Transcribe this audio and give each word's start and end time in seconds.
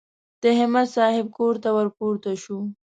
د 0.43 0.45
همت 0.59 0.87
صاحب 0.95 1.25
کور 1.37 1.55
ته 1.63 1.69
ور 1.75 1.87
پورته 1.97 2.29
شوو. 2.43 2.59